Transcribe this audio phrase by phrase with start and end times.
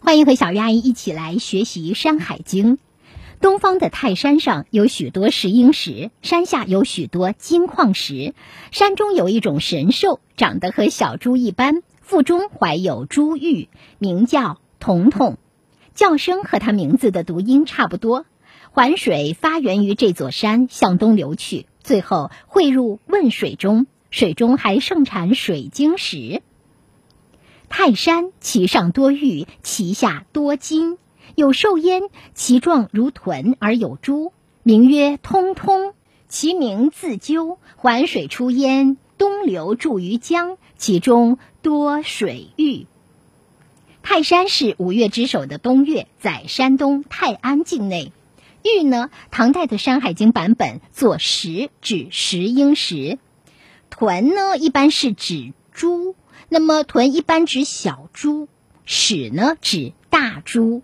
[0.00, 2.76] 欢迎和小鱼阿姨一起来学习《山海经》。
[3.40, 8.34] 东方的泰山上有许多石英石，山下有许多金矿石。
[8.70, 15.38] 山中有一种神兽，长得和小猪一般，腹中怀有珠玉，名叫彤彤，
[15.94, 18.26] 叫声和它名字的读音差不多。
[18.70, 26.42] 环水发源于这座山，向东流去，最后汇入汶水中，水中还盛产水晶石。
[27.68, 30.98] 泰山其上多玉，其下多金，
[31.34, 32.02] 有兽焉，
[32.34, 35.94] 其状如豚而有珠，名曰通通。
[36.28, 42.86] 其名自鸠，环水出焉，东流注于江，其中多水玉。
[44.02, 48.12] 泰山是五岳之首的东岳，在山东泰安境内。
[48.64, 53.18] 玉呢，唐代的《山海经》版本作石，指石英石；
[53.88, 56.16] 豚呢，一般是指猪。
[56.48, 58.48] 那么，豚一般指小猪，
[58.86, 60.82] 豕呢指大猪。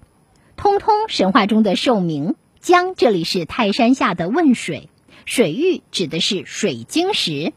[0.57, 4.89] 通通神话中的兽名，江这里是泰山下的汶水，
[5.25, 7.53] 水域指的是水晶石。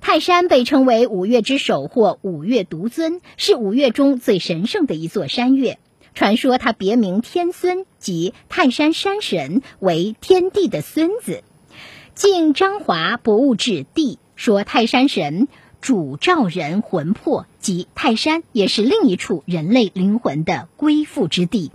[0.00, 5.78] 泰山被称为五岳之首或五岳独尊，是五岳中最神圣的一座山岳。
[6.14, 11.42] 传说它别名天孙，即泰山山神为天帝的孙子。
[12.14, 15.48] 晋张华博物志地说泰山神。
[15.82, 21.72] 主召人魂魄，即泰山，也是另一处人类灵魂的归附之地。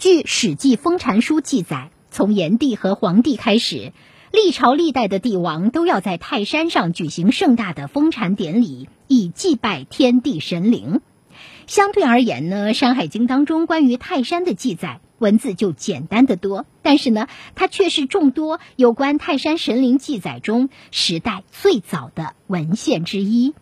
[0.00, 3.92] 据《史记·封禅书》记载，从炎帝和黄帝开始，
[4.32, 11.00] 历朝历代的帝王都要在泰山上举行盛大的封禅典礼，以祭拜天地神灵。
[11.68, 14.98] 相对而言呢，《山海经》当中关于泰山的记载。
[15.18, 23.54] 文字就简单的多，但是呢，它却是众多有关泰山神灵记载中时代最早的文献之一。